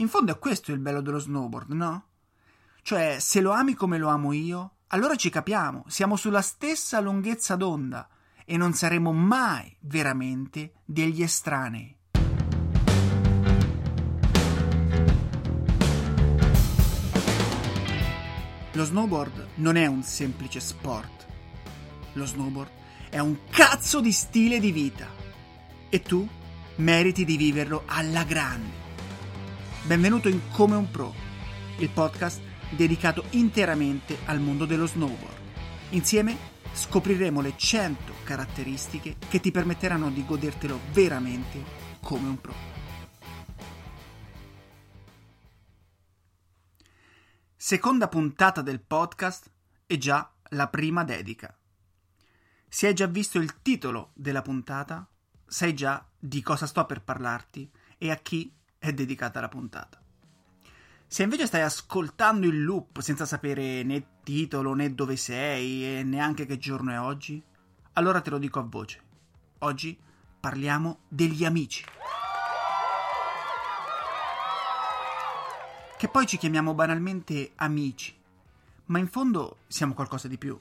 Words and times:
In 0.00 0.08
fondo 0.08 0.30
è 0.30 0.38
questo 0.38 0.70
il 0.70 0.78
bello 0.78 1.00
dello 1.00 1.18
snowboard, 1.18 1.72
no? 1.72 2.04
Cioè, 2.82 3.16
se 3.18 3.40
lo 3.40 3.50
ami 3.50 3.74
come 3.74 3.98
lo 3.98 4.06
amo 4.06 4.32
io, 4.32 4.76
allora 4.88 5.16
ci 5.16 5.28
capiamo, 5.28 5.84
siamo 5.88 6.14
sulla 6.14 6.40
stessa 6.40 7.00
lunghezza 7.00 7.56
d'onda 7.56 8.08
e 8.44 8.56
non 8.56 8.74
saremo 8.74 9.12
mai 9.12 9.76
veramente 9.80 10.74
degli 10.84 11.20
estranei. 11.20 11.96
Lo 18.74 18.84
snowboard 18.84 19.48
non 19.56 19.74
è 19.74 19.86
un 19.86 20.04
semplice 20.04 20.60
sport. 20.60 21.26
Lo 22.12 22.24
snowboard 22.24 22.70
è 23.10 23.18
un 23.18 23.36
cazzo 23.50 24.00
di 24.00 24.12
stile 24.12 24.60
di 24.60 24.70
vita. 24.70 25.08
E 25.88 26.02
tu 26.02 26.26
meriti 26.76 27.24
di 27.24 27.36
viverlo 27.36 27.82
alla 27.86 28.22
grande. 28.22 28.87
Benvenuto 29.88 30.28
in 30.28 30.50
Come 30.50 30.76
un 30.76 30.90
Pro, 30.90 31.14
il 31.78 31.88
podcast 31.88 32.42
dedicato 32.76 33.24
interamente 33.30 34.18
al 34.26 34.38
mondo 34.38 34.66
dello 34.66 34.84
snowboard. 34.84 35.38
Insieme 35.92 36.36
scopriremo 36.74 37.40
le 37.40 37.54
100 37.56 38.12
caratteristiche 38.22 39.16
che 39.30 39.40
ti 39.40 39.50
permetteranno 39.50 40.10
di 40.10 40.26
godertelo 40.26 40.78
veramente 40.92 41.64
come 42.02 42.28
un 42.28 42.38
pro. 42.38 42.52
Seconda 47.56 48.08
puntata 48.08 48.60
del 48.60 48.82
podcast 48.82 49.50
e 49.86 49.96
già 49.96 50.30
la 50.50 50.68
prima 50.68 51.02
dedica. 51.02 51.56
Se 52.68 52.88
hai 52.88 52.92
già 52.92 53.06
visto 53.06 53.38
il 53.38 53.62
titolo 53.62 54.10
della 54.12 54.42
puntata, 54.42 55.08
sai 55.46 55.72
già 55.72 56.06
di 56.18 56.42
cosa 56.42 56.66
sto 56.66 56.84
per 56.84 57.00
parlarti 57.00 57.70
e 57.96 58.10
a 58.10 58.16
chi 58.16 58.54
è 58.78 58.92
dedicata 58.92 59.40
la 59.40 59.48
puntata. 59.48 60.00
Se 61.06 61.22
invece 61.22 61.46
stai 61.46 61.62
ascoltando 61.62 62.46
il 62.46 62.62
loop 62.62 63.00
senza 63.00 63.24
sapere 63.24 63.82
né 63.82 64.18
titolo 64.22 64.74
né 64.74 64.94
dove 64.94 65.16
sei 65.16 65.98
e 65.98 66.02
neanche 66.02 66.46
che 66.46 66.58
giorno 66.58 66.92
è 66.92 67.00
oggi, 67.00 67.42
allora 67.94 68.20
te 68.20 68.30
lo 68.30 68.38
dico 68.38 68.58
a 68.58 68.66
voce. 68.68 69.00
Oggi 69.60 69.98
parliamo 70.38 71.00
degli 71.08 71.44
amici. 71.44 71.84
Che 75.96 76.08
poi 76.08 76.26
ci 76.26 76.36
chiamiamo 76.36 76.74
banalmente 76.74 77.52
amici, 77.56 78.16
ma 78.84 78.98
in 78.98 79.08
fondo 79.08 79.58
siamo 79.66 79.94
qualcosa 79.94 80.28
di 80.28 80.38
più. 80.38 80.58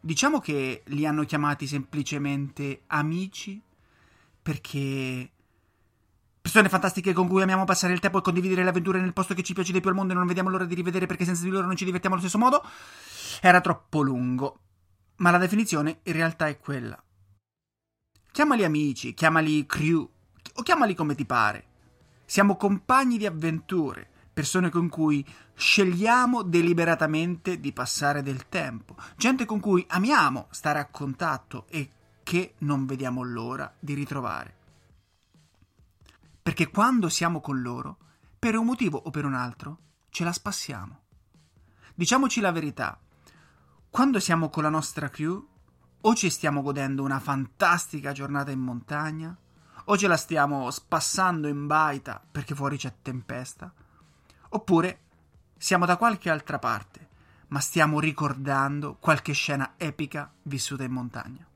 Diciamo 0.00 0.40
che 0.40 0.82
li 0.86 1.06
hanno 1.06 1.24
chiamati 1.24 1.66
semplicemente 1.66 2.82
amici 2.88 3.62
perché 4.42 5.30
persone 6.50 6.68
fantastiche 6.68 7.12
con 7.12 7.28
cui 7.28 7.42
amiamo 7.42 7.64
passare 7.64 7.92
il 7.92 8.00
tempo 8.00 8.18
e 8.18 8.22
condividere 8.22 8.64
le 8.64 8.70
avventure 8.70 9.00
nel 9.00 9.12
posto 9.12 9.34
che 9.34 9.44
ci 9.44 9.54
piace 9.54 9.70
di 9.70 9.80
più 9.80 9.88
al 9.88 9.94
mondo 9.94 10.14
e 10.14 10.16
non 10.16 10.26
vediamo 10.26 10.50
l'ora 10.50 10.64
di 10.64 10.74
rivedere 10.74 11.06
perché 11.06 11.24
senza 11.24 11.44
di 11.44 11.50
loro 11.50 11.64
non 11.64 11.76
ci 11.76 11.84
divertiamo 11.84 12.16
allo 12.16 12.24
stesso 12.24 12.42
modo, 12.42 12.64
era 13.40 13.60
troppo 13.60 14.02
lungo. 14.02 14.58
Ma 15.18 15.30
la 15.30 15.38
definizione 15.38 16.00
in 16.02 16.12
realtà 16.12 16.48
è 16.48 16.58
quella. 16.58 17.00
Chiamali 18.32 18.64
amici, 18.64 19.14
chiamali 19.14 19.64
crew, 19.64 20.10
o 20.54 20.62
chiamali 20.62 20.96
come 20.96 21.14
ti 21.14 21.24
pare. 21.24 21.66
Siamo 22.24 22.56
compagni 22.56 23.16
di 23.16 23.26
avventure, 23.26 24.08
persone 24.32 24.70
con 24.70 24.88
cui 24.88 25.24
scegliamo 25.54 26.42
deliberatamente 26.42 27.60
di 27.60 27.72
passare 27.72 28.22
del 28.22 28.48
tempo, 28.48 28.96
gente 29.16 29.44
con 29.44 29.60
cui 29.60 29.84
amiamo 29.88 30.48
stare 30.50 30.80
a 30.80 30.86
contatto 30.86 31.66
e 31.68 31.88
che 32.24 32.54
non 32.58 32.86
vediamo 32.86 33.22
l'ora 33.22 33.72
di 33.78 33.94
ritrovare. 33.94 34.58
Perché 36.42 36.70
quando 36.70 37.08
siamo 37.08 37.40
con 37.40 37.60
loro, 37.60 37.98
per 38.38 38.56
un 38.56 38.66
motivo 38.66 38.98
o 38.98 39.10
per 39.10 39.24
un 39.24 39.34
altro, 39.34 39.78
ce 40.10 40.24
la 40.24 40.32
spassiamo. 40.32 41.00
Diciamoci 41.94 42.40
la 42.40 42.52
verità, 42.52 42.98
quando 43.90 44.20
siamo 44.20 44.48
con 44.48 44.62
la 44.62 44.68
nostra 44.70 45.08
crew, 45.08 45.46
o 46.02 46.14
ci 46.14 46.30
stiamo 46.30 46.62
godendo 46.62 47.02
una 47.02 47.20
fantastica 47.20 48.12
giornata 48.12 48.50
in 48.50 48.60
montagna, 48.60 49.36
o 49.84 49.96
ce 49.96 50.06
la 50.06 50.16
stiamo 50.16 50.70
spassando 50.70 51.48
in 51.48 51.66
baita 51.66 52.22
perché 52.30 52.54
fuori 52.54 52.76
c'è 52.76 52.94
tempesta, 53.02 53.72
oppure 54.50 55.00
siamo 55.58 55.84
da 55.84 55.96
qualche 55.96 56.30
altra 56.30 56.58
parte, 56.58 57.08
ma 57.48 57.60
stiamo 57.60 58.00
ricordando 58.00 58.96
qualche 58.98 59.32
scena 59.32 59.74
epica 59.76 60.32
vissuta 60.42 60.84
in 60.84 60.92
montagna. 60.92 61.46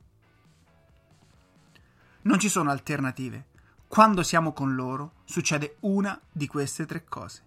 Non 2.22 2.38
ci 2.38 2.48
sono 2.48 2.70
alternative. 2.70 3.46
Quando 3.94 4.24
siamo 4.24 4.52
con 4.52 4.74
loro 4.74 5.12
succede 5.22 5.76
una 5.82 6.20
di 6.32 6.48
queste 6.48 6.84
tre 6.84 7.04
cose. 7.04 7.44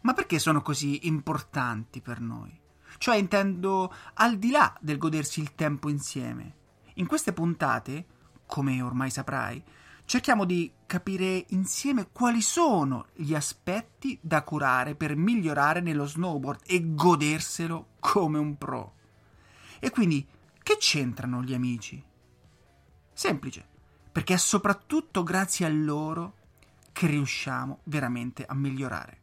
Ma 0.00 0.12
perché 0.12 0.40
sono 0.40 0.60
così 0.60 1.06
importanti 1.06 2.00
per 2.00 2.18
noi? 2.18 2.52
Cioè 2.98 3.14
intendo 3.14 3.94
al 4.14 4.38
di 4.38 4.50
là 4.50 4.76
del 4.80 4.98
godersi 4.98 5.40
il 5.40 5.54
tempo 5.54 5.88
insieme. 5.88 6.56
In 6.94 7.06
queste 7.06 7.32
puntate, 7.32 8.06
come 8.44 8.82
ormai 8.82 9.10
saprai, 9.10 9.62
cerchiamo 10.04 10.44
di 10.44 10.72
capire 10.84 11.44
insieme 11.50 12.08
quali 12.10 12.42
sono 12.42 13.06
gli 13.14 13.36
aspetti 13.36 14.18
da 14.20 14.42
curare 14.42 14.96
per 14.96 15.14
migliorare 15.14 15.80
nello 15.80 16.06
snowboard 16.06 16.62
e 16.66 16.92
goderselo 16.92 17.90
come 18.00 18.38
un 18.38 18.58
pro. 18.58 18.94
E 19.78 19.90
quindi 19.90 20.26
che 20.60 20.76
c'entrano 20.76 21.40
gli 21.40 21.54
amici? 21.54 22.04
Semplice, 23.12 23.70
perché 24.12 24.34
è 24.34 24.38
soprattutto 24.38 25.22
grazie 25.22 25.64
a 25.64 25.70
loro 25.70 26.34
che 26.92 27.06
riusciamo 27.06 27.80
veramente 27.84 28.44
a 28.44 28.54
migliorare. 28.54 29.22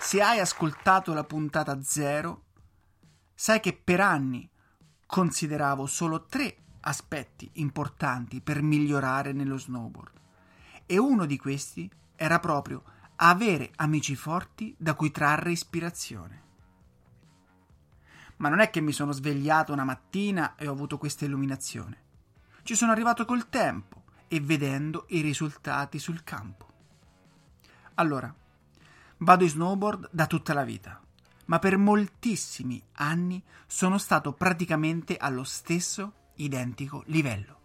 Se 0.00 0.20
hai 0.20 0.40
ascoltato 0.40 1.14
la 1.14 1.22
puntata 1.22 1.80
zero, 1.82 2.46
sai 3.32 3.60
che 3.60 3.72
per 3.72 4.00
anni 4.00 4.50
consideravo 5.06 5.86
solo 5.86 6.26
tre 6.26 6.56
aspetti 6.80 7.48
importanti 7.54 8.40
per 8.40 8.60
migliorare 8.60 9.32
nello 9.32 9.56
snowboard. 9.56 10.18
E 10.84 10.98
uno 10.98 11.26
di 11.26 11.36
questi 11.36 11.88
era 12.16 12.40
proprio 12.40 12.82
avere 13.16 13.70
amici 13.76 14.16
forti 14.16 14.74
da 14.76 14.94
cui 14.94 15.10
trarre 15.12 15.52
ispirazione. 15.52 16.42
Ma 18.38 18.48
non 18.48 18.60
è 18.60 18.70
che 18.70 18.80
mi 18.80 18.92
sono 18.92 19.12
svegliato 19.12 19.72
una 19.72 19.84
mattina 19.84 20.56
e 20.56 20.66
ho 20.66 20.72
avuto 20.72 20.98
questa 20.98 21.24
illuminazione. 21.24 22.08
Ci 22.62 22.74
sono 22.74 22.92
arrivato 22.92 23.24
col 23.24 23.48
tempo 23.48 24.02
e 24.28 24.40
vedendo 24.40 25.06
i 25.08 25.20
risultati 25.22 25.98
sul 25.98 26.22
campo. 26.22 26.68
Allora, 27.94 28.32
vado 29.18 29.44
in 29.44 29.50
snowboard 29.50 30.08
da 30.12 30.26
tutta 30.26 30.54
la 30.54 30.64
vita, 30.64 31.00
ma 31.46 31.58
per 31.58 31.76
moltissimi 31.76 32.80
anni 32.94 33.42
sono 33.66 33.98
stato 33.98 34.32
praticamente 34.32 35.16
allo 35.16 35.44
stesso 35.44 36.12
identico 36.36 37.02
livello. 37.06 37.58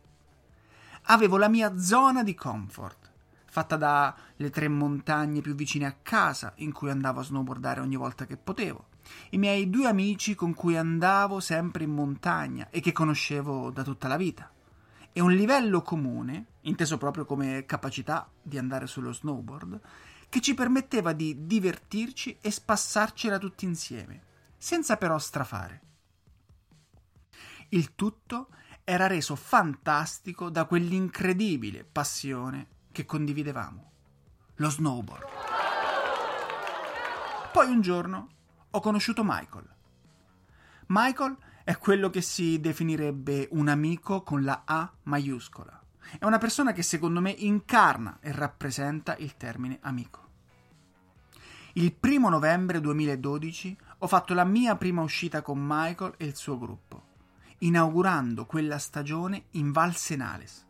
Avevo 1.03 1.38
la 1.38 1.50
mia 1.50 1.78
zona 1.78 2.23
di 2.23 2.34
comfort, 2.34 3.11
fatta 3.45 3.78
dalle 3.78 4.50
tre 4.50 4.67
montagne 4.67 5.41
più 5.41 5.53
vicine 5.53 5.85
a 5.85 5.95
casa 6.01 6.53
in 6.57 6.72
cui 6.72 6.89
andavo 6.89 7.19
a 7.19 7.23
snowboardare 7.23 7.79
ogni 7.79 7.95
volta 7.95 8.25
che 8.25 8.38
potevo, 8.38 8.88
i 9.29 9.38
miei 9.38 9.69
due 9.69 9.88
amici 9.88 10.34
con 10.34 10.55
cui 10.55 10.75
andavo 10.75 11.39
sempre 11.39 11.84
in 11.84 11.91
montagna 11.91 12.69
e 12.72 12.79
che 12.79 12.91
conoscevo 12.91 13.69
da 13.69 13.84
tutta 13.84 14.07
la 14.07 14.17
vita, 14.17 14.50
e 15.17 15.21
un 15.21 15.31
livello 15.31 15.81
comune, 15.81 16.47
inteso 16.63 16.97
proprio 16.97 17.23
come 17.23 17.65
capacità 17.65 18.29
di 18.41 18.57
andare 18.57 18.85
sullo 18.85 19.13
snowboard, 19.13 19.79
che 20.27 20.41
ci 20.41 20.53
permetteva 20.53 21.13
di 21.13 21.45
divertirci 21.45 22.39
e 22.41 22.51
spassarcela 22.51 23.37
tutti 23.37 23.63
insieme, 23.63 24.23
senza 24.57 24.97
però 24.97 25.17
strafare. 25.17 25.81
Il 27.69 27.95
tutto 27.95 28.49
era 28.83 29.07
reso 29.07 29.37
fantastico 29.37 30.49
da 30.49 30.65
quell'incredibile 30.65 31.85
passione 31.89 32.67
che 32.91 33.05
condividevamo, 33.05 33.91
lo 34.55 34.69
snowboard. 34.69 35.28
Poi 37.53 37.69
un 37.69 37.79
giorno 37.79 38.28
ho 38.69 38.81
conosciuto 38.81 39.23
Michael. 39.23 39.73
Michael 40.87 41.37
è 41.66 41.79
quello 41.79 42.12
che 42.12 42.22
si 42.22 42.59
definirebbe 42.59 43.47
un 43.53 43.70
amico 43.70 44.22
con 44.22 44.44
la 44.44 44.62
A 44.66 44.94
maiuscola. 45.02 45.82
È 46.20 46.23
una 46.23 46.38
persona 46.38 46.73
che 46.73 46.84
secondo 46.84 47.22
me 47.22 47.32
incarna 47.32 48.20
e 48.22 48.32
rappresenta 48.32 49.17
il 49.17 49.35
termine 49.35 49.79
amico. 49.82 50.29
Il 51.73 51.91
primo 51.91 52.29
novembre 52.29 52.79
2012 52.79 53.78
ho 53.97 54.08
fatto 54.08 54.35
la 54.35 54.44
mia 54.44 54.76
prima 54.76 55.02
uscita 55.02 55.41
con 55.41 55.58
Michael 55.59 56.14
e 56.17 56.26
il 56.26 56.35
suo 56.35 56.59
gruppo, 56.59 57.03
inaugurando 57.58 58.46
quella 58.46 58.78
stagione 58.78 59.46
in 59.52 59.72
Val 59.72 59.96
Senales 59.96 60.67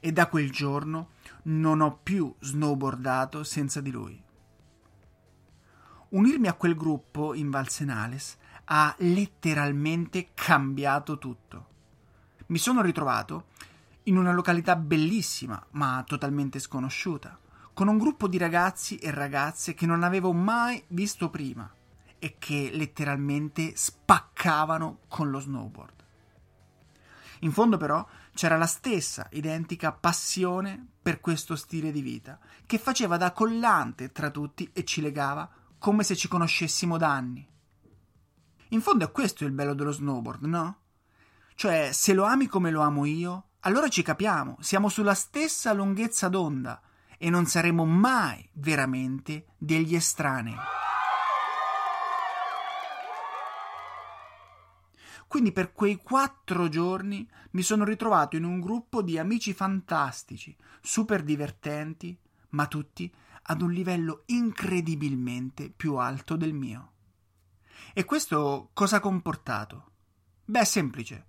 e 0.00 0.10
da 0.10 0.26
quel 0.26 0.50
giorno 0.50 1.10
non 1.44 1.80
ho 1.80 2.00
più 2.02 2.34
snowboardato 2.40 3.44
senza 3.44 3.80
di 3.80 3.92
lui. 3.92 4.20
Unirmi 6.08 6.48
a 6.48 6.54
quel 6.54 6.74
gruppo 6.74 7.32
in 7.32 7.48
Val 7.48 7.68
Senales 7.68 8.38
ha 8.64 8.94
letteralmente 8.98 10.30
cambiato 10.34 11.18
tutto. 11.18 11.66
Mi 12.46 12.58
sono 12.58 12.82
ritrovato 12.82 13.46
in 14.04 14.16
una 14.16 14.32
località 14.32 14.76
bellissima, 14.76 15.64
ma 15.72 16.02
totalmente 16.06 16.58
sconosciuta, 16.58 17.38
con 17.72 17.88
un 17.88 17.98
gruppo 17.98 18.28
di 18.28 18.38
ragazzi 18.38 18.98
e 18.98 19.10
ragazze 19.10 19.74
che 19.74 19.86
non 19.86 20.02
avevo 20.02 20.32
mai 20.32 20.82
visto 20.88 21.30
prima 21.30 21.70
e 22.18 22.36
che 22.38 22.70
letteralmente 22.72 23.72
spaccavano 23.74 25.00
con 25.08 25.30
lo 25.30 25.40
snowboard. 25.40 26.04
In 27.40 27.52
fondo 27.52 27.76
però 27.76 28.06
c'era 28.34 28.56
la 28.56 28.66
stessa 28.66 29.26
identica 29.32 29.92
passione 29.92 30.86
per 31.02 31.20
questo 31.20 31.56
stile 31.56 31.90
di 31.90 32.00
vita, 32.00 32.38
che 32.64 32.78
faceva 32.78 33.16
da 33.16 33.32
collante 33.32 34.12
tra 34.12 34.30
tutti 34.30 34.70
e 34.72 34.84
ci 34.84 35.00
legava 35.00 35.50
come 35.78 36.04
se 36.04 36.14
ci 36.14 36.28
conoscessimo 36.28 36.96
da 36.96 37.12
anni. 37.12 37.44
In 38.72 38.80
fondo 38.80 39.04
è 39.04 39.10
questo 39.10 39.44
il 39.44 39.52
bello 39.52 39.74
dello 39.74 39.92
snowboard, 39.92 40.44
no? 40.44 40.76
Cioè, 41.54 41.90
se 41.92 42.14
lo 42.14 42.24
ami 42.24 42.46
come 42.46 42.70
lo 42.70 42.80
amo 42.80 43.04
io, 43.04 43.48
allora 43.60 43.88
ci 43.88 44.02
capiamo, 44.02 44.56
siamo 44.60 44.88
sulla 44.88 45.12
stessa 45.12 45.74
lunghezza 45.74 46.28
d'onda 46.28 46.80
e 47.18 47.28
non 47.28 47.44
saremo 47.44 47.84
mai 47.84 48.48
veramente 48.54 49.48
degli 49.58 49.94
estranei. 49.94 50.56
Quindi 55.26 55.52
per 55.52 55.74
quei 55.74 55.96
quattro 55.96 56.70
giorni 56.70 57.28
mi 57.50 57.62
sono 57.62 57.84
ritrovato 57.84 58.36
in 58.36 58.44
un 58.44 58.58
gruppo 58.58 59.02
di 59.02 59.18
amici 59.18 59.52
fantastici, 59.52 60.56
super 60.80 61.22
divertenti, 61.22 62.18
ma 62.50 62.66
tutti 62.66 63.12
ad 63.42 63.60
un 63.60 63.70
livello 63.70 64.22
incredibilmente 64.26 65.68
più 65.68 65.96
alto 65.96 66.36
del 66.36 66.54
mio. 66.54 66.91
E 67.92 68.04
questo 68.04 68.70
cosa 68.72 68.96
ha 68.96 69.00
comportato? 69.00 69.90
Beh, 70.44 70.64
semplice, 70.64 71.26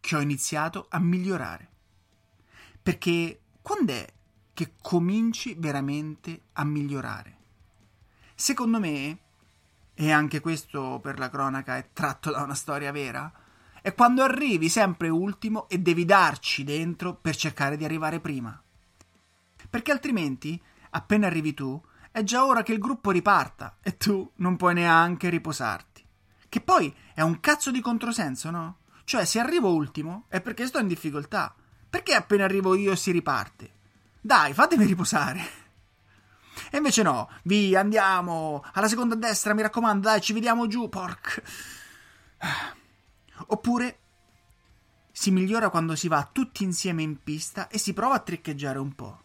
che 0.00 0.16
ho 0.16 0.20
iniziato 0.20 0.86
a 0.88 0.98
migliorare. 0.98 1.68
Perché 2.82 3.40
quando 3.62 3.92
è 3.92 4.12
che 4.52 4.72
cominci 4.80 5.54
veramente 5.58 6.42
a 6.52 6.64
migliorare? 6.64 7.38
Secondo 8.34 8.78
me, 8.80 9.18
e 9.94 10.10
anche 10.10 10.40
questo 10.40 11.00
per 11.02 11.18
la 11.18 11.30
cronaca 11.30 11.76
è 11.76 11.88
tratto 11.92 12.30
da 12.30 12.42
una 12.42 12.54
storia 12.54 12.92
vera, 12.92 13.32
è 13.80 13.94
quando 13.94 14.22
arrivi 14.22 14.68
sempre 14.68 15.08
ultimo 15.08 15.68
e 15.68 15.78
devi 15.78 16.04
darci 16.04 16.64
dentro 16.64 17.14
per 17.14 17.36
cercare 17.36 17.76
di 17.76 17.84
arrivare 17.84 18.18
prima. 18.18 18.60
Perché 19.68 19.92
altrimenti, 19.92 20.60
appena 20.90 21.26
arrivi 21.26 21.54
tu, 21.54 21.80
è 22.10 22.22
già 22.22 22.46
ora 22.46 22.62
che 22.62 22.72
il 22.72 22.78
gruppo 22.78 23.10
riparta 23.10 23.76
e 23.82 23.96
tu 23.96 24.30
non 24.36 24.56
puoi 24.56 24.74
neanche 24.74 25.28
riposarti. 25.28 25.93
Che 26.54 26.60
poi 26.60 26.94
è 27.14 27.20
un 27.20 27.40
cazzo 27.40 27.72
di 27.72 27.80
controsenso, 27.80 28.48
no? 28.48 28.76
Cioè, 29.02 29.24
se 29.24 29.40
arrivo 29.40 29.74
ultimo 29.74 30.26
è 30.28 30.40
perché 30.40 30.68
sto 30.68 30.78
in 30.78 30.86
difficoltà. 30.86 31.52
Perché 31.90 32.14
appena 32.14 32.44
arrivo 32.44 32.76
io 32.76 32.94
si 32.94 33.10
riparte? 33.10 33.72
Dai, 34.20 34.54
fatemi 34.54 34.84
riposare. 34.86 35.44
E 36.70 36.76
invece 36.76 37.02
no, 37.02 37.28
via, 37.42 37.80
andiamo, 37.80 38.64
alla 38.74 38.86
seconda 38.86 39.16
destra, 39.16 39.52
mi 39.52 39.62
raccomando, 39.62 40.06
dai, 40.06 40.20
ci 40.20 40.32
vediamo 40.32 40.68
giù, 40.68 40.88
porc. 40.88 41.42
Oppure 43.48 43.98
si 45.10 45.32
migliora 45.32 45.70
quando 45.70 45.96
si 45.96 46.06
va 46.06 46.28
tutti 46.30 46.62
insieme 46.62 47.02
in 47.02 47.20
pista 47.20 47.66
e 47.66 47.78
si 47.78 47.92
prova 47.92 48.14
a 48.14 48.20
triccheggiare 48.20 48.78
un 48.78 48.94
po'. 48.94 49.22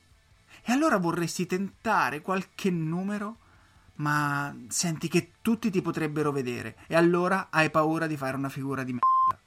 E 0.64 0.72
allora 0.72 0.98
vorresti 0.98 1.46
tentare 1.46 2.22
qualche 2.22 2.72
numero, 2.72 3.38
ma 4.00 4.56
senti 4.68 5.08
che 5.08 5.34
tutti 5.42 5.70
ti 5.70 5.82
potrebbero 5.82 6.32
vedere 6.32 6.78
e 6.88 6.96
allora 6.96 7.48
hai 7.50 7.70
paura 7.70 8.08
di 8.08 8.18
fare 8.18 8.36
una 8.36 8.50
figura 8.50 8.84
di 8.84 8.94
merda. 8.94 9.42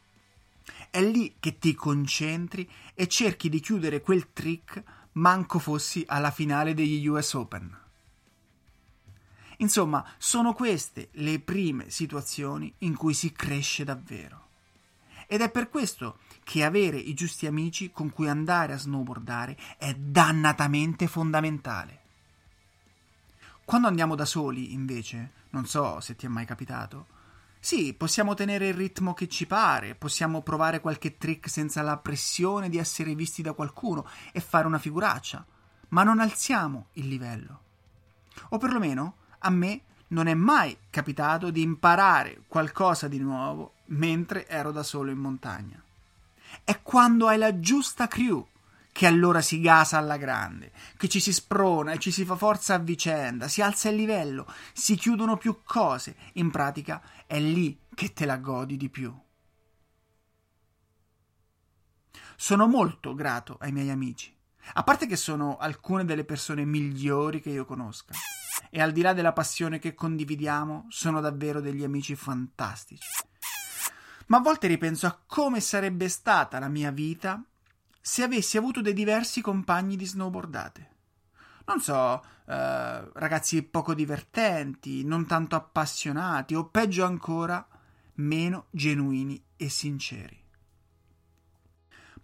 È 0.91 1.01
lì 1.03 1.37
che 1.39 1.59
ti 1.59 1.75
concentri 1.75 2.69
e 2.95 3.09
cerchi 3.09 3.49
di 3.49 3.61
chiudere 3.61 4.01
quel 4.01 4.33
trick 4.33 4.83
manco 5.13 5.59
fossi 5.59 6.05
alla 6.07 6.31
finale 6.31 6.75
degli 6.75 7.07
US 7.07 7.33
Open. 7.35 7.79
Insomma, 9.59 10.05
sono 10.19 10.55
queste 10.55 11.09
le 11.13 11.39
prime 11.39 11.89
situazioni 11.91 12.73
in 12.79 12.97
cui 12.97 13.15
si 13.15 13.33
cresce 13.33 13.85
davvero. 13.85 14.49
Ed 15.27 15.41
è 15.41 15.51
per 15.51 15.71
questo 15.71 16.19
che 16.45 16.65
avere 16.65 16.99
i 16.99 17.15
giusti 17.15 17.47
amici 17.47 17.91
con 17.91 18.11
cui 18.11 18.29
andare 18.29 18.75
a 18.75 18.79
snowboardare 18.79 19.57
è 19.79 19.95
dannatamente 19.95 21.07
fondamentale. 21.07 22.02
Quando 23.65 23.89
andiamo 23.89 24.15
da 24.15 24.25
soli, 24.25 24.73
invece, 24.73 25.31
non 25.51 25.67
so 25.67 26.01
se 26.01 26.17
ti 26.17 26.27
è 26.27 26.29
mai 26.29 26.45
capitato, 26.45 27.07
sì, 27.59 27.95
possiamo 27.95 28.35
tenere 28.35 28.69
il 28.69 28.75
ritmo 28.75 29.15
che 29.15 29.29
ci 29.29 29.47
pare, 29.47 29.95
possiamo 29.95 30.43
provare 30.43 30.81
qualche 30.81 31.17
trick 31.17 31.49
senza 31.49 31.81
la 31.81 31.97
pressione 31.97 32.69
di 32.69 32.77
essere 32.77 33.15
visti 33.15 33.41
da 33.41 33.53
qualcuno 33.53 34.05
e 34.33 34.41
fare 34.41 34.67
una 34.67 34.81
figuraccia, 34.81 35.47
ma 35.91 36.03
non 36.03 36.19
alziamo 36.19 36.89
il 36.95 37.07
livello. 37.07 37.61
O 38.49 38.59
perlomeno 38.59 39.15
a 39.39 39.51
me 39.51 39.83
non 40.09 40.27
è 40.27 40.35
mai 40.35 40.77
capitato 40.91 41.51
di 41.51 41.63
imparare 41.63 42.43
qualcosa 42.49 43.07
di 43.07 43.19
nuovo 43.19 43.75
mentre 43.87 44.49
ero 44.49 44.73
da 44.73 44.83
solo 44.83 45.13
in 45.13 45.19
montagna. 45.19 45.81
È 46.65 46.83
quando 46.83 47.29
hai 47.29 47.39
la 47.39 47.61
giusta 47.61 48.09
crew 48.09 48.45
che 48.93 49.07
allora 49.07 49.41
si 49.41 49.61
gasa 49.61 49.97
alla 49.97 50.19
grande, 50.19 50.71
che 50.99 51.09
ci 51.09 51.19
si 51.19 51.33
sprona 51.33 51.93
e 51.93 51.99
ci 51.99 52.13
si 52.13 52.27
fa 52.27 52.37
forza 52.37 52.75
a 52.75 52.79
vicenda, 52.79 53.49
si 53.49 53.63
alza 53.63 53.89
il 53.89 53.97
livello, 53.97 54.47
si 54.75 54.97
chiudono 54.97 55.39
più 55.39 55.63
cose. 55.65 56.15
In 56.35 56.51
pratica 56.51 57.03
è 57.27 57.41
lì 57.41 57.81
che 57.95 58.13
te 58.13 58.27
la 58.27 58.37
godi 58.37 58.77
di 58.77 58.91
più. 58.91 59.13
Sono 62.37 62.67
molto 62.67 63.15
grato 63.15 63.57
ai 63.61 63.73
miei 63.73 63.89
amici, 63.89 64.37
a 64.75 64.83
parte 64.83 65.07
che 65.07 65.17
sono 65.17 65.57
alcune 65.57 66.05
delle 66.05 66.25
persone 66.25 66.65
migliori 66.65 67.41
che 67.41 67.51
io 67.51 67.65
conosca. 67.65 68.13
E 68.69 68.81
al 68.81 68.93
di 68.93 69.01
là 69.01 69.15
della 69.15 69.33
passione 69.33 69.79
che 69.79 69.95
condividiamo, 69.95 70.87
sono 70.91 71.21
davvero 71.21 71.61
degli 71.61 71.83
amici 71.83 72.15
fantastici 72.15 73.05
ma 74.27 74.39
a 74.39 74.41
volte 74.41 74.67
ripenso 74.67 75.07
a 75.07 75.19
come 75.27 75.61
sarebbe 75.61 76.09
stata 76.09 76.59
la 76.59 76.69
mia 76.69 76.91
vita 76.91 77.45
se 78.03 78.25
avessi 78.25 78.57
avuto 78.59 78.83
dei 78.83 78.93
diversi 78.93 79.41
compagni 79.41 79.95
di 79.95 80.05
snowboardate. 80.05 80.91
Non 81.67 81.81
so, 81.81 82.21
eh, 82.47 83.11
ragazzi 83.13 83.63
poco 83.63 83.95
divertenti, 83.95 85.05
non 85.05 85.27
tanto 85.27 85.55
appassionati 85.55 86.57
o 86.57 86.67
peggio 86.67 87.05
ancora, 87.05 87.65
meno 88.15 88.67
genuini 88.71 89.41
e 89.57 89.69
sinceri. 89.69 90.41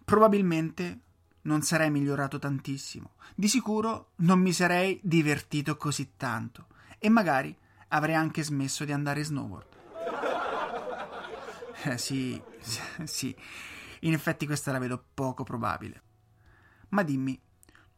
Probabilmente 0.03 0.99
non 1.43 1.61
sarei 1.61 1.89
migliorato 1.89 2.37
tantissimo, 2.37 3.13
di 3.33 3.47
sicuro 3.47 4.11
non 4.17 4.39
mi 4.39 4.51
sarei 4.51 4.99
divertito 5.01 5.77
così 5.77 6.15
tanto 6.17 6.67
e 6.99 7.07
magari 7.07 7.55
avrei 7.89 8.15
anche 8.15 8.43
smesso 8.43 8.83
di 8.83 8.91
andare 8.91 9.23
snowboard. 9.23 9.67
Eh, 11.81 11.97
sì, 11.97 12.37
sì, 13.05 13.33
in 14.01 14.13
effetti 14.13 14.45
questa 14.45 14.71
la 14.71 14.79
vedo 14.79 15.03
poco 15.13 15.43
probabile. 15.43 16.01
Ma 16.89 17.03
dimmi, 17.03 17.39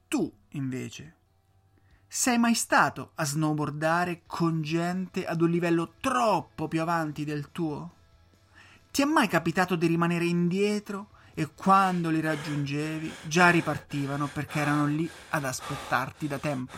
tu 0.08 0.32
invece, 0.50 1.16
sei 2.08 2.38
mai 2.38 2.56
stato 2.56 3.12
a 3.16 3.24
snowboardare 3.24 4.24
con 4.26 4.62
gente 4.62 5.26
ad 5.26 5.42
un 5.42 5.50
livello 5.50 5.94
troppo 6.02 6.68
più 6.68 6.82
avanti 6.82 7.24
del 7.24 7.52
tuo? 7.52 7.94
Ti 8.92 9.02
è 9.02 9.06
mai 9.06 9.30
capitato 9.30 9.78
di 9.78 9.88
rimanere 9.88 10.26
indietro 10.26 11.12
e 11.34 11.54
quando 11.56 12.10
li 12.10 12.20
raggiungevi 12.20 13.14
già 13.24 13.50
ripartivano 13.50 14.28
perché 14.28 14.60
erano 14.60 14.88
lì 14.88 15.10
ad 15.30 15.46
aspettarti 15.46 16.28
da 16.28 16.38
tempo? 16.38 16.76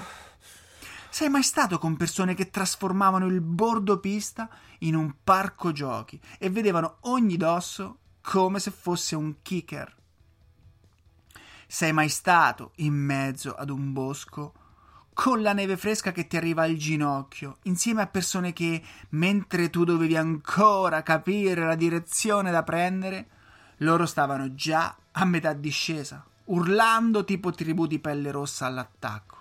Sei 1.09 1.29
mai 1.29 1.43
stato 1.43 1.79
con 1.79 1.97
persone 1.97 2.35
che 2.35 2.51
trasformavano 2.51 3.25
il 3.25 3.41
bordo 3.41 3.99
pista 3.99 4.47
in 4.79 4.95
un 4.95 5.15
parco 5.23 5.71
giochi 5.71 6.19
e 6.37 6.51
vedevano 6.51 6.97
ogni 7.01 7.37
dosso 7.37 8.01
come 8.23 8.59
se 8.59 8.71
fosse 8.71 9.15
un 9.15 9.35
kicker? 9.41 9.95
Sei 11.67 11.91
mai 11.91 12.07
stato 12.07 12.71
in 12.77 12.93
mezzo 12.93 13.53
ad 13.53 13.69
un 13.69 13.91
bosco 13.91 14.53
con 15.13 15.41
la 15.41 15.53
neve 15.53 15.77
fresca 15.77 16.11
che 16.11 16.25
ti 16.25 16.37
arriva 16.37 16.63
al 16.63 16.75
ginocchio, 16.75 17.57
insieme 17.63 18.01
a 18.01 18.07
persone 18.07 18.53
che, 18.53 18.81
mentre 19.09 19.69
tu 19.69 19.83
dovevi 19.83 20.15
ancora 20.15 21.03
capire 21.03 21.65
la 21.65 21.75
direzione 21.75 22.49
da 22.49 22.63
prendere, 22.63 23.27
loro 23.77 24.05
stavano 24.05 24.55
già 24.55 24.95
a 25.11 25.25
metà 25.25 25.53
discesa, 25.53 26.25
urlando 26.45 27.25
tipo 27.25 27.51
tribù 27.51 27.85
di 27.85 27.99
pelle 27.99 28.31
rossa 28.31 28.65
all'attacco. 28.65 29.37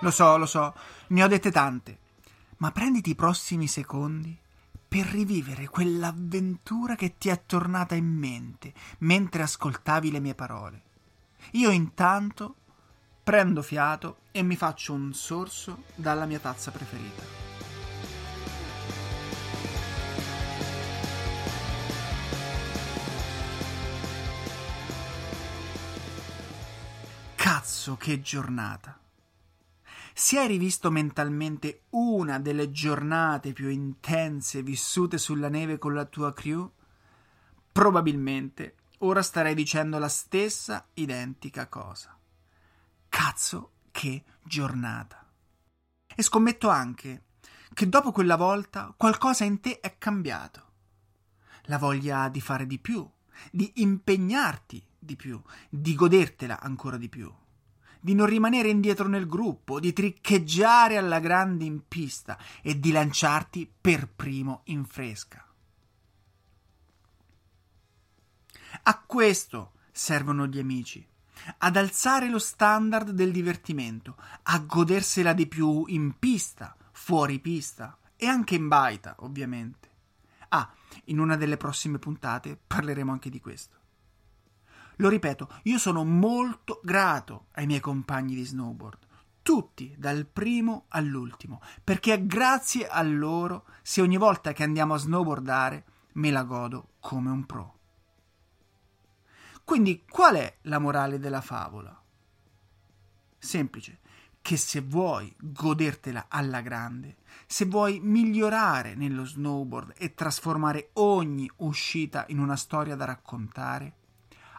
Lo 0.00 0.10
so, 0.10 0.36
lo 0.36 0.46
so, 0.46 0.74
ne 1.08 1.22
ho 1.22 1.28
dette 1.28 1.50
tante 1.50 1.98
ma 2.58 2.70
prenditi 2.72 3.10
i 3.10 3.14
prossimi 3.14 3.66
secondi 3.66 4.36
per 4.88 5.06
rivivere 5.06 5.68
quell'avventura 5.68 6.94
che 6.94 7.16
ti 7.18 7.28
è 7.28 7.42
tornata 7.44 7.94
in 7.94 8.06
mente 8.06 8.72
mentre 8.98 9.42
ascoltavi 9.42 10.10
le 10.10 10.20
mie 10.20 10.34
parole. 10.34 10.82
Io 11.52 11.70
intanto 11.70 12.56
prendo 13.22 13.62
fiato 13.62 14.20
e 14.32 14.42
mi 14.42 14.56
faccio 14.56 14.94
un 14.94 15.12
sorso 15.12 15.84
dalla 15.94 16.24
mia 16.24 16.38
tazza 16.38 16.70
preferita. 16.70 17.22
Cazzo 27.34 27.96
che 27.96 28.20
giornata! 28.20 29.07
Se 30.20 30.36
hai 30.36 30.48
rivisto 30.48 30.90
mentalmente 30.90 31.82
una 31.90 32.40
delle 32.40 32.72
giornate 32.72 33.52
più 33.52 33.68
intense 33.68 34.64
vissute 34.64 35.16
sulla 35.16 35.48
neve 35.48 35.78
con 35.78 35.94
la 35.94 36.06
tua 36.06 36.32
crew, 36.32 36.68
probabilmente 37.70 38.78
ora 38.98 39.22
starei 39.22 39.54
dicendo 39.54 39.96
la 39.98 40.08
stessa 40.08 40.84
identica 40.94 41.68
cosa. 41.68 42.18
Cazzo, 43.08 43.70
che 43.92 44.24
giornata! 44.42 45.24
E 46.12 46.20
scommetto 46.20 46.68
anche 46.68 47.26
che 47.72 47.88
dopo 47.88 48.10
quella 48.10 48.36
volta 48.36 48.92
qualcosa 48.96 49.44
in 49.44 49.60
te 49.60 49.78
è 49.78 49.98
cambiato. 49.98 50.70
La 51.66 51.78
voglia 51.78 52.28
di 52.28 52.40
fare 52.40 52.66
di 52.66 52.80
più, 52.80 53.08
di 53.52 53.70
impegnarti 53.76 54.84
di 54.98 55.14
più, 55.14 55.40
di 55.68 55.94
godertela 55.94 56.58
ancora 56.58 56.96
di 56.96 57.08
più, 57.08 57.32
di 58.08 58.14
non 58.14 58.24
rimanere 58.24 58.70
indietro 58.70 59.06
nel 59.06 59.26
gruppo, 59.26 59.78
di 59.78 59.92
triccheggiare 59.92 60.96
alla 60.96 61.20
grande 61.20 61.66
in 61.66 61.86
pista 61.86 62.38
e 62.62 62.80
di 62.80 62.90
lanciarti 62.90 63.70
per 63.78 64.08
primo 64.08 64.62
in 64.64 64.86
fresca. 64.86 65.46
A 68.84 68.98
questo 69.00 69.72
servono 69.92 70.46
gli 70.46 70.58
amici, 70.58 71.06
ad 71.58 71.76
alzare 71.76 72.30
lo 72.30 72.38
standard 72.38 73.10
del 73.10 73.30
divertimento, 73.30 74.16
a 74.44 74.58
godersela 74.60 75.34
di 75.34 75.46
più 75.46 75.84
in 75.88 76.18
pista, 76.18 76.74
fuori 76.92 77.38
pista 77.40 77.98
e 78.16 78.24
anche 78.26 78.54
in 78.54 78.68
baita, 78.68 79.16
ovviamente. 79.18 79.90
Ah, 80.48 80.72
in 81.04 81.18
una 81.18 81.36
delle 81.36 81.58
prossime 81.58 81.98
puntate 81.98 82.58
parleremo 82.66 83.12
anche 83.12 83.28
di 83.28 83.38
questo. 83.38 83.77
Lo 85.00 85.08
ripeto, 85.08 85.48
io 85.64 85.78
sono 85.78 86.04
molto 86.04 86.80
grato 86.82 87.46
ai 87.52 87.66
miei 87.66 87.80
compagni 87.80 88.34
di 88.34 88.44
snowboard, 88.44 88.98
tutti, 89.42 89.94
dal 89.96 90.26
primo 90.26 90.86
all'ultimo, 90.88 91.60
perché 91.82 92.14
è 92.14 92.26
grazie 92.26 92.88
a 92.88 93.00
loro 93.02 93.66
se 93.80 94.00
ogni 94.00 94.16
volta 94.16 94.52
che 94.52 94.64
andiamo 94.64 94.94
a 94.94 94.98
snowboardare 94.98 95.84
me 96.14 96.30
la 96.32 96.42
godo 96.42 96.94
come 96.98 97.30
un 97.30 97.46
pro. 97.46 97.76
Quindi 99.62 100.04
qual 100.08 100.34
è 100.34 100.56
la 100.62 100.80
morale 100.80 101.20
della 101.20 101.42
favola? 101.42 101.96
Semplice, 103.38 104.00
che 104.42 104.56
se 104.56 104.80
vuoi 104.80 105.32
godertela 105.38 106.26
alla 106.28 106.60
grande, 106.60 107.18
se 107.46 107.66
vuoi 107.66 108.00
migliorare 108.00 108.96
nello 108.96 109.24
snowboard 109.24 109.94
e 109.96 110.14
trasformare 110.14 110.90
ogni 110.94 111.48
uscita 111.56 112.24
in 112.30 112.40
una 112.40 112.56
storia 112.56 112.96
da 112.96 113.04
raccontare, 113.04 113.94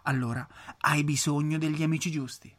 allora 0.09 0.45
hai 0.79 1.03
bisogno 1.03 1.57
degli 1.57 1.83
amici 1.83 2.11
giusti. 2.11 2.53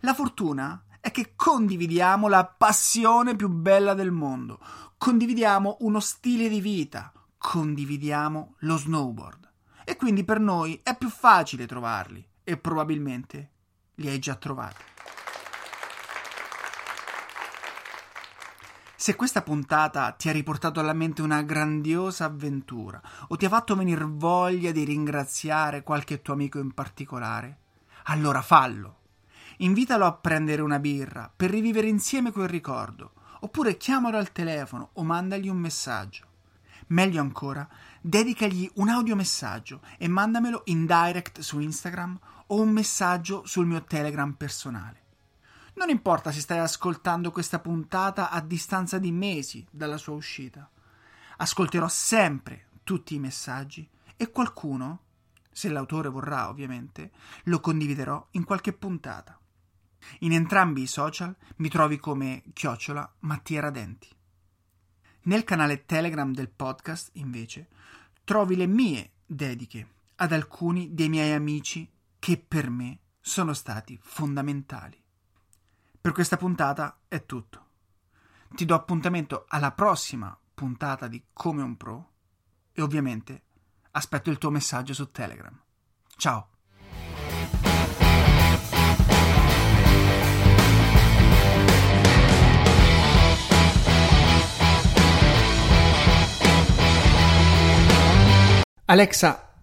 La 0.00 0.14
fortuna 0.14 0.84
è 1.00 1.10
che 1.10 1.32
condividiamo 1.34 2.28
la 2.28 2.46
passione 2.46 3.34
più 3.34 3.48
bella 3.48 3.94
del 3.94 4.12
mondo, 4.12 4.60
condividiamo 4.96 5.78
uno 5.80 6.00
stile 6.00 6.48
di 6.48 6.60
vita, 6.60 7.12
condividiamo 7.36 8.54
lo 8.60 8.76
snowboard. 8.76 9.50
E 9.84 9.96
quindi 9.96 10.22
per 10.22 10.38
noi 10.38 10.78
è 10.82 10.96
più 10.96 11.10
facile 11.10 11.66
trovarli 11.66 12.24
e 12.44 12.56
probabilmente 12.56 13.50
li 13.96 14.08
hai 14.08 14.20
già 14.20 14.36
trovati. 14.36 14.91
Se 19.02 19.16
questa 19.16 19.42
puntata 19.42 20.12
ti 20.12 20.28
ha 20.28 20.32
riportato 20.32 20.78
alla 20.78 20.92
mente 20.92 21.22
una 21.22 21.42
grandiosa 21.42 22.26
avventura 22.26 23.02
o 23.26 23.36
ti 23.36 23.44
ha 23.44 23.48
fatto 23.48 23.74
venire 23.74 24.04
voglia 24.04 24.70
di 24.70 24.84
ringraziare 24.84 25.82
qualche 25.82 26.22
tuo 26.22 26.34
amico 26.34 26.60
in 26.60 26.70
particolare, 26.70 27.58
allora 28.04 28.42
fallo. 28.42 28.98
Invitalo 29.56 30.06
a 30.06 30.12
prendere 30.12 30.62
una 30.62 30.78
birra 30.78 31.28
per 31.34 31.50
rivivere 31.50 31.88
insieme 31.88 32.30
quel 32.30 32.46
ricordo, 32.46 33.14
oppure 33.40 33.76
chiamalo 33.76 34.18
al 34.18 34.30
telefono 34.30 34.90
o 34.92 35.02
mandagli 35.02 35.48
un 35.48 35.58
messaggio. 35.58 36.26
Meglio 36.90 37.20
ancora, 37.20 37.68
dedicagli 38.00 38.70
un 38.74 38.88
audiomessaggio 38.88 39.80
e 39.98 40.06
mandamelo 40.06 40.62
in 40.66 40.86
direct 40.86 41.40
su 41.40 41.58
Instagram 41.58 42.16
o 42.46 42.60
un 42.60 42.70
messaggio 42.70 43.42
sul 43.46 43.66
mio 43.66 43.82
Telegram 43.82 44.32
personale. 44.34 45.01
Non 45.74 45.88
importa 45.88 46.30
se 46.30 46.40
stai 46.40 46.58
ascoltando 46.58 47.30
questa 47.30 47.58
puntata 47.58 48.30
a 48.30 48.40
distanza 48.40 48.98
di 48.98 49.10
mesi 49.10 49.66
dalla 49.70 49.96
sua 49.96 50.14
uscita. 50.14 50.70
Ascolterò 51.38 51.88
sempre 51.88 52.68
tutti 52.84 53.14
i 53.14 53.18
messaggi 53.18 53.88
e 54.16 54.30
qualcuno, 54.30 55.00
se 55.50 55.68
l'autore 55.68 56.08
vorrà 56.08 56.48
ovviamente, 56.48 57.10
lo 57.44 57.60
condividerò 57.60 58.28
in 58.32 58.44
qualche 58.44 58.72
puntata. 58.72 59.38
In 60.20 60.32
entrambi 60.32 60.82
i 60.82 60.86
social 60.86 61.34
mi 61.56 61.68
trovi 61.68 61.98
come 61.98 62.42
chiocciola 62.52 63.14
Mattia 63.20 63.60
Radenti. 63.60 64.08
Nel 65.22 65.44
canale 65.44 65.84
Telegram 65.86 66.32
del 66.32 66.50
podcast, 66.50 67.10
invece, 67.14 67.68
trovi 68.24 68.56
le 68.56 68.66
mie 68.66 69.12
dediche 69.24 69.88
ad 70.16 70.32
alcuni 70.32 70.94
dei 70.94 71.08
miei 71.08 71.32
amici 71.32 71.88
che 72.18 72.36
per 72.36 72.70
me 72.70 72.98
sono 73.20 73.52
stati 73.52 73.98
fondamentali. 74.00 75.01
Per 76.02 76.10
questa 76.10 76.36
puntata 76.36 77.02
è 77.06 77.24
tutto. 77.26 77.66
Ti 78.56 78.64
do 78.64 78.74
appuntamento 78.74 79.44
alla 79.46 79.70
prossima 79.70 80.36
puntata 80.52 81.06
di 81.06 81.22
Come 81.32 81.62
un 81.62 81.76
Pro 81.76 82.10
e 82.72 82.82
ovviamente 82.82 83.42
aspetto 83.92 84.28
il 84.28 84.38
tuo 84.38 84.50
messaggio 84.50 84.94
su 84.94 85.12
Telegram. 85.12 85.56
Ciao! 86.16 86.48
Alexa, 98.86 99.54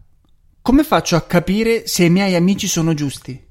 come 0.62 0.86
faccio 0.86 1.18
a 1.18 1.22
capire 1.22 1.86
se 1.86 2.06
i 2.06 2.10
miei 2.10 2.36
amici 2.36 2.70
sono 2.70 2.94
giusti? 2.94 3.48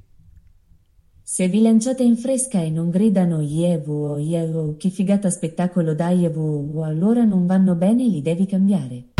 Se 1.31 1.47
vi 1.47 1.61
lanciate 1.61 2.03
in 2.03 2.17
fresca 2.17 2.63
e 2.63 2.71
non 2.71 2.89
gridano 2.89 3.43
Yevu 3.43 3.93
o 3.93 4.19
Yevu, 4.19 4.79
che 4.79 4.89
figata 4.89 5.29
spettacolo 5.29 5.95
da 5.95 6.09
Yevu, 6.09 6.81
allora 6.81 7.23
non 7.25 7.45
vanno 7.45 7.75
bene 7.75 8.07
e 8.07 8.09
li 8.09 8.23
devi 8.23 8.47
cambiare. 8.47 9.18